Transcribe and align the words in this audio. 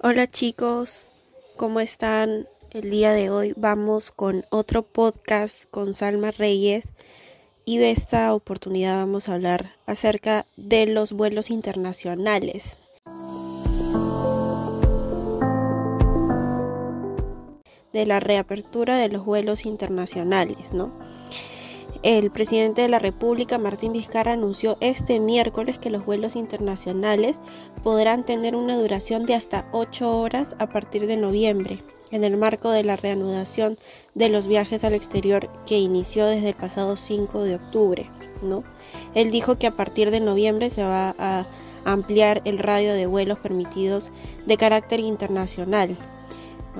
Hola 0.00 0.28
chicos, 0.28 1.10
¿cómo 1.56 1.80
están? 1.80 2.46
El 2.70 2.88
día 2.88 3.12
de 3.14 3.30
hoy 3.30 3.52
vamos 3.56 4.12
con 4.12 4.46
otro 4.48 4.84
podcast 4.84 5.64
con 5.72 5.92
Salma 5.92 6.30
Reyes 6.30 6.92
y 7.64 7.78
de 7.78 7.90
esta 7.90 8.32
oportunidad 8.32 8.98
vamos 8.98 9.28
a 9.28 9.34
hablar 9.34 9.72
acerca 9.86 10.46
de 10.56 10.86
los 10.86 11.12
vuelos 11.12 11.50
internacionales. 11.50 12.78
De 17.92 18.06
la 18.06 18.20
reapertura 18.20 18.98
de 18.98 19.08
los 19.08 19.24
vuelos 19.24 19.66
internacionales, 19.66 20.72
¿no? 20.72 20.96
El 22.04 22.30
presidente 22.30 22.82
de 22.82 22.88
la 22.88 23.00
República, 23.00 23.58
Martín 23.58 23.92
Vizcarra, 23.92 24.34
anunció 24.34 24.78
este 24.80 25.18
miércoles 25.18 25.80
que 25.80 25.90
los 25.90 26.04
vuelos 26.04 26.36
internacionales 26.36 27.40
podrán 27.82 28.24
tener 28.24 28.54
una 28.54 28.76
duración 28.76 29.26
de 29.26 29.34
hasta 29.34 29.68
8 29.72 30.16
horas 30.20 30.54
a 30.60 30.68
partir 30.68 31.08
de 31.08 31.16
noviembre, 31.16 31.82
en 32.12 32.22
el 32.22 32.36
marco 32.36 32.70
de 32.70 32.84
la 32.84 32.94
reanudación 32.94 33.78
de 34.14 34.28
los 34.28 34.46
viajes 34.46 34.84
al 34.84 34.94
exterior 34.94 35.50
que 35.66 35.78
inició 35.78 36.26
desde 36.26 36.50
el 36.50 36.54
pasado 36.54 36.96
5 36.96 37.42
de 37.42 37.56
octubre. 37.56 38.10
¿no? 38.42 38.62
Él 39.14 39.32
dijo 39.32 39.58
que 39.58 39.66
a 39.66 39.76
partir 39.76 40.12
de 40.12 40.20
noviembre 40.20 40.70
se 40.70 40.84
va 40.84 41.16
a 41.18 41.48
ampliar 41.84 42.42
el 42.44 42.60
radio 42.60 42.94
de 42.94 43.06
vuelos 43.06 43.40
permitidos 43.40 44.12
de 44.46 44.56
carácter 44.56 45.00
internacional 45.00 45.98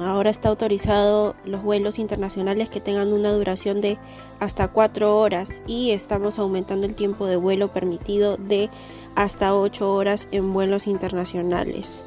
Ahora 0.00 0.30
está 0.30 0.48
autorizado 0.48 1.36
los 1.44 1.62
vuelos 1.62 1.98
internacionales 1.98 2.68
que 2.68 2.80
tengan 2.80 3.12
una 3.12 3.32
duración 3.32 3.80
de 3.80 3.98
hasta 4.40 4.68
4 4.68 5.18
horas 5.18 5.62
y 5.66 5.92
estamos 5.92 6.38
aumentando 6.38 6.86
el 6.86 6.94
tiempo 6.94 7.26
de 7.26 7.36
vuelo 7.36 7.72
permitido 7.72 8.36
de 8.36 8.70
hasta 9.14 9.54
8 9.56 9.92
horas 9.92 10.28
en 10.32 10.52
vuelos 10.52 10.86
internacionales. 10.86 12.04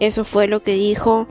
Eso 0.00 0.24
fue 0.24 0.46
lo 0.46 0.62
que 0.62 0.74
dijo 0.74 1.26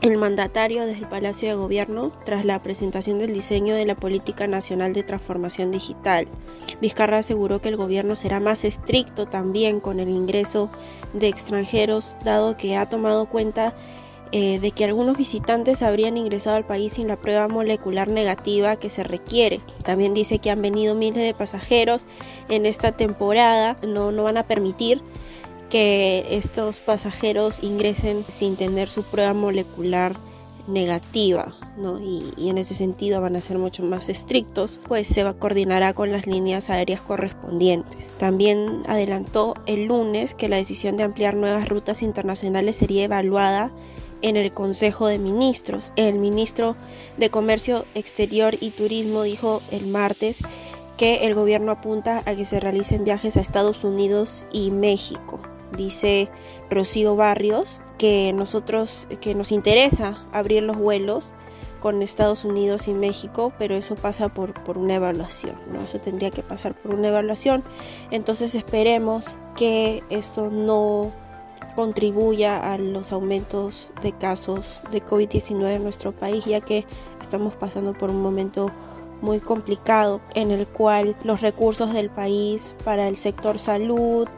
el 0.00 0.18
mandatario 0.18 0.84
desde 0.84 1.00
el 1.00 1.08
Palacio 1.08 1.48
de 1.48 1.54
Gobierno 1.54 2.12
tras 2.24 2.44
la 2.44 2.60
presentación 2.60 3.18
del 3.18 3.32
diseño 3.32 3.74
de 3.74 3.86
la 3.86 3.94
Política 3.94 4.46
Nacional 4.46 4.92
de 4.92 5.02
Transformación 5.02 5.70
Digital. 5.70 6.28
Vizcarra 6.82 7.18
aseguró 7.18 7.62
que 7.62 7.70
el 7.70 7.78
gobierno 7.78 8.14
será 8.14 8.38
más 8.38 8.64
estricto 8.64 9.24
también 9.24 9.80
con 9.80 10.00
el 10.00 10.10
ingreso 10.10 10.70
de 11.14 11.28
extranjeros, 11.28 12.18
dado 12.22 12.56
que 12.56 12.76
ha 12.76 12.88
tomado 12.88 13.26
cuenta 13.30 13.74
eh, 14.36 14.58
de 14.58 14.72
que 14.72 14.84
algunos 14.84 15.16
visitantes 15.16 15.80
habrían 15.80 16.16
ingresado 16.16 16.56
al 16.56 16.66
país 16.66 16.94
sin 16.94 17.06
la 17.06 17.14
prueba 17.14 17.46
molecular 17.46 18.08
negativa 18.08 18.74
que 18.74 18.90
se 18.90 19.04
requiere. 19.04 19.60
También 19.84 20.12
dice 20.12 20.40
que 20.40 20.50
han 20.50 20.60
venido 20.60 20.96
miles 20.96 21.22
de 21.22 21.34
pasajeros 21.34 22.04
en 22.48 22.66
esta 22.66 22.90
temporada, 22.90 23.76
no, 23.86 24.10
no 24.10 24.24
van 24.24 24.36
a 24.36 24.48
permitir 24.48 25.02
que 25.70 26.26
estos 26.30 26.80
pasajeros 26.80 27.62
ingresen 27.62 28.24
sin 28.26 28.56
tener 28.56 28.88
su 28.88 29.04
prueba 29.04 29.34
molecular 29.34 30.16
negativa, 30.66 31.54
¿no? 31.76 32.00
Y, 32.00 32.24
y, 32.36 32.48
en 32.48 32.58
ese 32.58 32.74
sentido 32.74 33.20
van 33.20 33.36
a 33.36 33.40
ser 33.40 33.58
mucho 33.58 33.84
más 33.84 34.08
estrictos, 34.08 34.80
pues 34.88 35.06
se 35.06 35.22
va, 35.22 35.34
coordinará 35.34 35.92
con 35.92 36.10
las 36.10 36.26
líneas 36.26 36.70
aéreas 36.70 37.02
correspondientes. 37.02 38.08
También 38.18 38.82
adelantó 38.88 39.54
el 39.66 39.84
lunes 39.84 40.34
que 40.34 40.48
la 40.48 40.56
decisión 40.56 40.96
de 40.96 41.04
ampliar 41.04 41.36
nuevas 41.36 41.68
rutas 41.68 42.02
internacionales 42.02 42.74
sería 42.74 43.04
evaluada 43.04 43.70
en 44.24 44.38
el 44.38 44.54
Consejo 44.54 45.06
de 45.06 45.18
Ministros. 45.18 45.92
El 45.96 46.18
ministro 46.18 46.76
de 47.18 47.28
Comercio 47.28 47.84
Exterior 47.94 48.56
y 48.58 48.70
Turismo 48.70 49.22
dijo 49.22 49.60
el 49.70 49.86
martes 49.86 50.38
que 50.96 51.26
el 51.26 51.34
gobierno 51.34 51.72
apunta 51.72 52.22
a 52.24 52.34
que 52.34 52.46
se 52.46 52.58
realicen 52.58 53.04
viajes 53.04 53.36
a 53.36 53.42
Estados 53.42 53.84
Unidos 53.84 54.46
y 54.50 54.70
México. 54.70 55.40
Dice 55.76 56.30
Rocío 56.70 57.16
Barrios 57.16 57.80
que 57.98 58.32
nosotros 58.34 59.08
que 59.20 59.34
nos 59.34 59.52
interesa 59.52 60.24
abrir 60.32 60.62
los 60.62 60.78
vuelos 60.78 61.34
con 61.80 62.00
Estados 62.00 62.46
Unidos 62.46 62.88
y 62.88 62.94
México, 62.94 63.52
pero 63.58 63.74
eso 63.74 63.94
pasa 63.94 64.32
por, 64.32 64.64
por 64.64 64.78
una 64.78 64.94
evaluación, 64.94 65.60
¿no? 65.70 65.82
Eso 65.82 65.98
tendría 66.00 66.30
que 66.30 66.42
pasar 66.42 66.74
por 66.74 66.94
una 66.94 67.08
evaluación. 67.08 67.62
Entonces 68.10 68.54
esperemos 68.54 69.26
que 69.54 70.02
esto 70.08 70.50
no 70.50 71.12
contribuya 71.74 72.72
a 72.72 72.78
los 72.78 73.12
aumentos 73.12 73.90
de 74.02 74.12
casos 74.12 74.82
de 74.90 75.04
COVID-19 75.04 75.76
en 75.76 75.82
nuestro 75.82 76.12
país, 76.12 76.44
ya 76.44 76.60
que 76.60 76.86
estamos 77.20 77.54
pasando 77.54 77.92
por 77.92 78.10
un 78.10 78.22
momento 78.22 78.70
muy 79.20 79.40
complicado 79.40 80.20
en 80.34 80.50
el 80.50 80.66
cual 80.68 81.16
los 81.24 81.40
recursos 81.40 81.94
del 81.94 82.10
país 82.10 82.74
para 82.84 83.08
el 83.08 83.16
sector 83.16 83.58
salud 83.58 84.28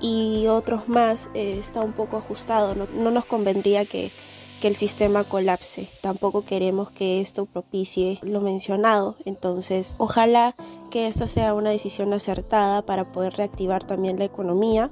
y 0.00 0.46
otros 0.48 0.88
más 0.88 1.30
eh, 1.34 1.56
está 1.58 1.80
un 1.80 1.92
poco 1.92 2.18
ajustado. 2.18 2.74
no 2.74 3.10
nos 3.10 3.24
convendría 3.24 3.84
que 3.86 4.12
que 4.64 4.68
el 4.68 4.76
sistema 4.76 5.24
colapse. 5.24 5.90
Tampoco 6.00 6.46
queremos 6.46 6.90
que 6.90 7.20
esto 7.20 7.44
propicie 7.44 8.18
lo 8.22 8.40
mencionado. 8.40 9.14
Entonces, 9.26 9.94
ojalá 9.98 10.56
que 10.90 11.06
esta 11.06 11.28
sea 11.28 11.52
una 11.52 11.68
decisión 11.68 12.14
acertada 12.14 12.80
para 12.80 13.12
poder 13.12 13.34
reactivar 13.34 13.84
también 13.84 14.18
la 14.18 14.24
economía 14.24 14.90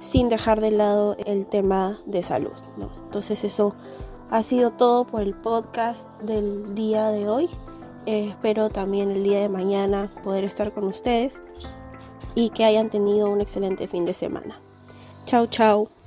sin 0.00 0.28
dejar 0.28 0.60
de 0.60 0.72
lado 0.72 1.16
el 1.24 1.46
tema 1.46 2.00
de 2.04 2.24
salud. 2.24 2.50
¿no? 2.76 2.90
Entonces, 3.04 3.44
eso 3.44 3.76
ha 4.28 4.42
sido 4.42 4.72
todo 4.72 5.06
por 5.06 5.22
el 5.22 5.34
podcast 5.34 6.08
del 6.22 6.74
día 6.74 7.06
de 7.10 7.28
hoy. 7.28 7.48
Eh, 8.06 8.30
espero 8.30 8.70
también 8.70 9.12
el 9.12 9.22
día 9.22 9.40
de 9.40 9.48
mañana 9.48 10.12
poder 10.24 10.42
estar 10.42 10.74
con 10.74 10.82
ustedes 10.82 11.40
y 12.34 12.50
que 12.50 12.64
hayan 12.64 12.90
tenido 12.90 13.30
un 13.30 13.40
excelente 13.40 13.86
fin 13.86 14.04
de 14.04 14.14
semana. 14.14 14.60
Chao, 15.26 15.46
chao. 15.46 16.01